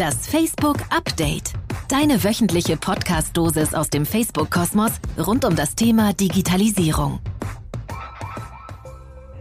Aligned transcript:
Das 0.00 0.26
Facebook 0.26 0.78
Update. 0.88 1.52
Deine 1.88 2.24
wöchentliche 2.24 2.78
Podcast-Dosis 2.78 3.74
aus 3.74 3.90
dem 3.90 4.06
Facebook-Kosmos 4.06 4.92
rund 5.26 5.44
um 5.44 5.54
das 5.54 5.74
Thema 5.74 6.14
Digitalisierung. 6.14 7.18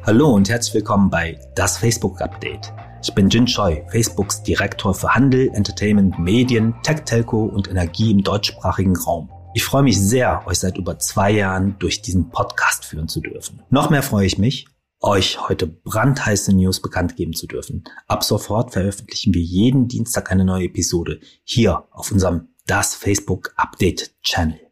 Hallo 0.05 0.33
und 0.33 0.49
herzlich 0.49 0.73
willkommen 0.73 1.09
bei 1.09 1.39
Das 1.55 1.77
Facebook 1.77 2.21
Update. 2.21 2.73
Ich 3.01 3.15
bin 3.15 3.29
Jin 3.29 3.45
Choi, 3.45 3.83
Facebooks 3.89 4.43
Direktor 4.43 4.93
für 4.93 5.15
Handel, 5.15 5.49
Entertainment, 5.53 6.19
Medien, 6.19 6.76
Tech, 6.83 7.05
Telco 7.05 7.46
und 7.46 7.69
Energie 7.69 8.12
im 8.12 8.21
deutschsprachigen 8.21 8.97
Raum. 8.97 9.29
Ich 9.53 9.63
freue 9.63 9.83
mich 9.83 9.97
sehr, 9.97 10.46
euch 10.46 10.60
seit 10.60 10.78
über 10.78 10.99
zwei 10.99 11.31
Jahren 11.31 11.78
durch 11.79 12.01
diesen 12.01 12.31
Podcast 12.31 12.83
führen 12.83 13.07
zu 13.07 13.21
dürfen. 13.21 13.63
Noch 13.69 13.89
mehr 13.89 14.03
freue 14.03 14.26
ich 14.26 14.37
mich, 14.37 14.67
euch 15.02 15.47
heute 15.47 15.68
brandheiße 15.68 16.54
News 16.54 16.81
bekannt 16.81 17.16
geben 17.16 17.34
zu 17.34 17.48
dürfen. 17.48 17.84
Ab 18.08 18.23
sofort 18.23 18.73
veröffentlichen 18.73 19.34
wir 19.34 19.41
jeden 19.41 19.88
Dienstag 19.88 20.31
eine 20.31 20.45
neue 20.45 20.66
Episode 20.66 21.20
hier 21.44 21.88
auf 21.91 22.12
unserem 22.12 22.49
Das 22.67 22.95
Facebook 22.95 23.54
Update 23.55 24.12
Channel. 24.23 24.68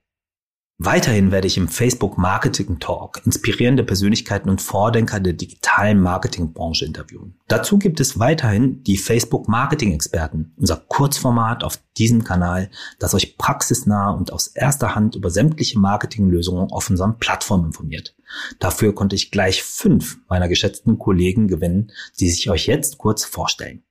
Weiterhin 0.80 1.31
werde 1.31 1.48
ich 1.48 1.58
im 1.58 1.70
Facebook 1.70 2.20
Marketing 2.20 2.77
Talk 2.77 3.23
inspirierende 3.26 3.84
Persönlichkeiten 3.84 4.48
und 4.48 4.62
Vordenker 4.62 5.20
der 5.20 5.34
digitalen 5.34 5.99
Marketingbranche 5.99 6.85
interviewen. 6.85 7.34
Dazu 7.48 7.80
gibt 7.80 7.99
es 7.99 8.20
weiterhin 8.20 8.84
die 8.84 8.98
Facebook 8.98 9.48
Marketing 9.48 9.91
Experten, 9.91 10.54
unser 10.55 10.77
Kurzformat 10.77 11.63
auf 11.63 11.80
diesem 11.98 12.23
Kanal, 12.23 12.70
das 12.99 13.16
euch 13.16 13.40
praxisnah 13.40 14.12
und 14.12 14.32
aus 14.32 14.49
erster 14.49 14.94
Hand 14.94 15.16
über 15.16 15.32
sämtliche 15.32 15.80
Marketinglösungen 15.80 16.71
auf 16.71 16.91
unseren 16.91 17.18
Plattformen 17.18 17.66
informiert. 17.66 18.16
Dafür 18.59 18.94
konnte 18.94 19.16
ich 19.16 19.32
gleich 19.32 19.63
fünf 19.63 20.20
meiner 20.30 20.48
geschätzten 20.48 20.99
Kollegen 20.99 21.48
gewinnen, 21.48 21.91
die 22.20 22.30
sich 22.30 22.52
euch 22.52 22.68
jetzt 22.68 22.99
kurz 22.99 23.26
vorstellen. 23.26 23.82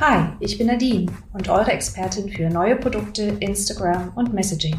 Hi, 0.00 0.30
ich 0.40 0.56
bin 0.56 0.68
Nadine 0.68 1.12
und 1.34 1.50
eure 1.50 1.72
Expertin 1.72 2.30
für 2.30 2.48
neue 2.48 2.76
Produkte, 2.76 3.24
Instagram 3.40 4.12
und 4.14 4.32
Messaging. 4.32 4.78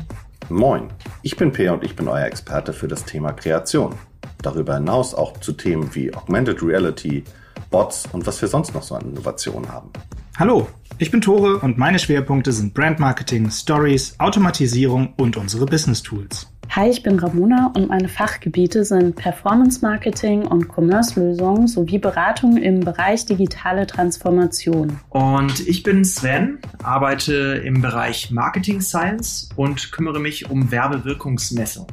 Moin, 0.51 0.89
ich 1.21 1.37
bin 1.37 1.53
Peer 1.53 1.73
und 1.73 1.83
ich 1.83 1.95
bin 1.95 2.09
euer 2.09 2.25
Experte 2.25 2.73
für 2.73 2.89
das 2.89 3.05
Thema 3.05 3.31
Kreation. 3.31 3.95
Darüber 4.41 4.75
hinaus 4.75 5.13
auch 5.13 5.37
zu 5.37 5.53
Themen 5.53 5.95
wie 5.95 6.13
Augmented 6.13 6.61
Reality, 6.61 7.23
Bots 7.69 8.07
und 8.11 8.27
was 8.27 8.41
wir 8.41 8.49
sonst 8.49 8.73
noch 8.73 8.83
so 8.83 8.95
an 8.95 9.09
Innovationen 9.09 9.71
haben. 9.71 9.89
Hallo, 10.37 10.67
ich 10.97 11.09
bin 11.09 11.21
Tore 11.21 11.59
und 11.59 11.77
meine 11.77 11.99
Schwerpunkte 11.99 12.51
sind 12.51 12.73
Brandmarketing, 12.73 13.49
Stories, 13.49 14.15
Automatisierung 14.19 15.13
und 15.15 15.37
unsere 15.37 15.65
Business 15.65 16.03
Tools. 16.03 16.50
Hi, 16.73 16.89
ich 16.89 17.03
bin 17.03 17.19
Ramona 17.19 17.73
und 17.75 17.89
meine 17.89 18.07
Fachgebiete 18.07 18.85
sind 18.85 19.17
Performance 19.17 19.81
Marketing 19.81 20.47
und 20.47 20.69
Commerce-Lösungen 20.69 21.67
sowie 21.67 21.97
Beratung 21.97 22.55
im 22.55 22.79
Bereich 22.79 23.25
digitale 23.25 23.85
Transformation. 23.85 24.97
Und 25.09 25.67
ich 25.67 25.83
bin 25.83 26.05
Sven, 26.05 26.59
arbeite 26.81 27.61
im 27.65 27.81
Bereich 27.81 28.31
Marketing 28.31 28.79
Science 28.79 29.49
und 29.57 29.91
kümmere 29.91 30.21
mich 30.21 30.49
um 30.49 30.71
Werbewirkungsmessung. 30.71 31.87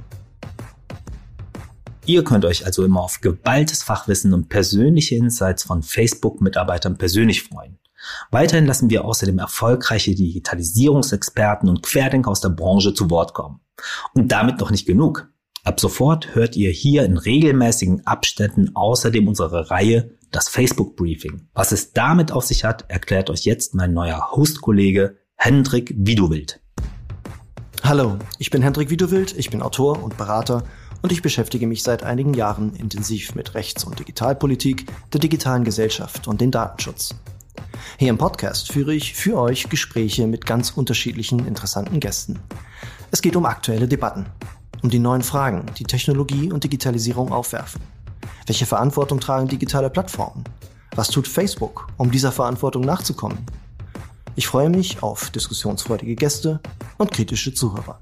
Ihr 2.06 2.22
könnt 2.22 2.44
euch 2.44 2.64
also 2.64 2.84
immer 2.84 3.02
auf 3.02 3.20
geballtes 3.20 3.82
Fachwissen 3.82 4.32
und 4.32 4.48
persönliche 4.48 5.16
Insights 5.16 5.64
von 5.64 5.82
Facebook-Mitarbeitern 5.82 6.98
persönlich 6.98 7.42
freuen. 7.42 7.80
Weiterhin 8.30 8.66
lassen 8.66 8.90
wir 8.90 9.04
außerdem 9.04 9.38
erfolgreiche 9.38 10.14
Digitalisierungsexperten 10.14 11.68
und 11.68 11.82
Querdenker 11.82 12.30
aus 12.30 12.40
der 12.40 12.50
Branche 12.50 12.94
zu 12.94 13.10
Wort 13.10 13.34
kommen. 13.34 13.60
Und 14.14 14.32
damit 14.32 14.60
noch 14.60 14.70
nicht 14.70 14.86
genug. 14.86 15.28
Ab 15.64 15.80
sofort 15.80 16.34
hört 16.34 16.56
ihr 16.56 16.70
hier 16.70 17.04
in 17.04 17.18
regelmäßigen 17.18 18.06
Abständen 18.06 18.74
außerdem 18.74 19.28
unsere 19.28 19.70
Reihe 19.70 20.16
das 20.30 20.48
Facebook 20.48 20.96
Briefing. 20.96 21.48
Was 21.54 21.72
es 21.72 21.92
damit 21.92 22.32
auf 22.32 22.44
sich 22.44 22.64
hat, 22.64 22.84
erklärt 22.88 23.30
euch 23.30 23.44
jetzt 23.44 23.74
mein 23.74 23.92
neuer 23.92 24.30
Hostkollege 24.32 25.16
Hendrik 25.36 25.94
Widowild. 25.96 26.60
Hallo, 27.82 28.18
ich 28.38 28.50
bin 28.50 28.62
Hendrik 28.62 28.90
Widowild, 28.90 29.36
ich 29.36 29.50
bin 29.50 29.62
Autor 29.62 30.02
und 30.02 30.16
Berater 30.16 30.64
und 31.00 31.12
ich 31.12 31.22
beschäftige 31.22 31.66
mich 31.66 31.82
seit 31.82 32.02
einigen 32.02 32.34
Jahren 32.34 32.74
intensiv 32.74 33.34
mit 33.34 33.54
Rechts- 33.54 33.84
und 33.84 33.98
Digitalpolitik, 33.98 34.86
der 35.12 35.20
digitalen 35.20 35.64
Gesellschaft 35.64 36.28
und 36.28 36.40
dem 36.40 36.50
Datenschutz. 36.50 37.14
Hier 37.96 38.10
im 38.10 38.18
Podcast 38.18 38.70
führe 38.72 38.94
ich 38.94 39.14
für 39.14 39.38
euch 39.38 39.68
Gespräche 39.68 40.26
mit 40.26 40.46
ganz 40.46 40.70
unterschiedlichen 40.70 41.46
interessanten 41.46 42.00
Gästen. 42.00 42.38
Es 43.10 43.22
geht 43.22 43.36
um 43.36 43.46
aktuelle 43.46 43.88
Debatten, 43.88 44.26
um 44.82 44.90
die 44.90 44.98
neuen 44.98 45.22
Fragen, 45.22 45.66
die 45.78 45.84
Technologie 45.84 46.52
und 46.52 46.64
Digitalisierung 46.64 47.32
aufwerfen. 47.32 47.80
Welche 48.46 48.66
Verantwortung 48.66 49.20
tragen 49.20 49.48
digitale 49.48 49.90
Plattformen? 49.90 50.44
Was 50.94 51.08
tut 51.08 51.28
Facebook, 51.28 51.88
um 51.96 52.10
dieser 52.10 52.32
Verantwortung 52.32 52.82
nachzukommen? 52.82 53.38
Ich 54.36 54.46
freue 54.46 54.70
mich 54.70 55.02
auf 55.02 55.30
diskussionsfreudige 55.30 56.14
Gäste 56.14 56.60
und 56.96 57.10
kritische 57.10 57.54
Zuhörer. 57.54 58.00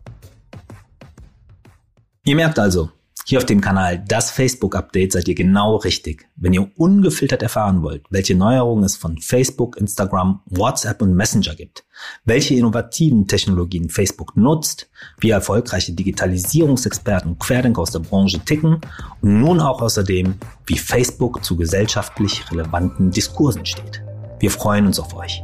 Ihr 2.25 2.37
merkt 2.37 2.59
also, 2.59 2.91
hier 3.29 3.39
auf 3.39 3.45
dem 3.45 3.61
Kanal 3.61 3.99
Das 4.07 4.31
Facebook 4.31 4.77
Update 4.77 5.13
seid 5.13 5.27
ihr 5.27 5.35
genau 5.35 5.77
richtig, 5.77 6.29
wenn 6.37 6.53
ihr 6.53 6.71
ungefiltert 6.77 7.43
erfahren 7.43 7.83
wollt, 7.83 8.05
welche 8.09 8.37
Neuerungen 8.37 8.85
es 8.85 8.97
von 8.97 9.19
Facebook, 9.19 9.77
Instagram, 9.77 10.43
WhatsApp 10.47 11.03
und 11.03 11.15
Messenger 11.15 11.57
gibt, 11.57 11.85
welche 12.25 12.55
innovativen 12.55 13.27
Technologien 13.27 13.91
Facebook 13.91 14.37
nutzt, 14.37 14.89
wie 15.19 15.31
erfolgreiche 15.31 15.93
Digitalisierungsexperten 15.93 17.37
Querdenker 17.41 17.83
aus 17.83 17.91
der 17.91 17.99
Branche 17.99 18.39
ticken 18.39 18.81
und 19.21 19.41
nun 19.41 19.61
auch 19.61 19.83
außerdem, 19.83 20.37
wie 20.67 20.79
Facebook 20.79 21.45
zu 21.45 21.57
gesellschaftlich 21.57 22.49
relevanten 22.53 23.11
Diskursen 23.11 23.67
steht. 23.67 24.03
Wir 24.39 24.53
freuen 24.53 24.87
uns 24.87 25.01
auf 25.01 25.17
euch. 25.17 25.43